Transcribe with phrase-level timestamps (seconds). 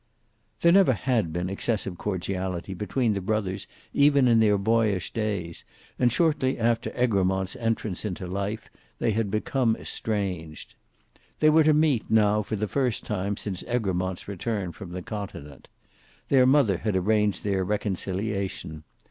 [0.61, 5.63] There never had been excessive cordiality between the brothers even in their boyish days,
[5.99, 10.73] and shortly after Egremont's entrance into life, they had become estranged.
[11.39, 15.67] They were to meet now for the first time since Egremont's return from the continent.
[16.29, 18.83] Their mother had arranged their reconciliation.